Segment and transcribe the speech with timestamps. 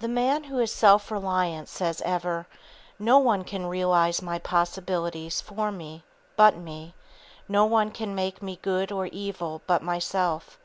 [0.00, 2.46] The man who is self reliant says ever:
[2.98, 6.04] "No one can realize my possibilities for me,
[6.36, 6.94] but me;
[7.50, 10.58] no one can make me good or evil but myself."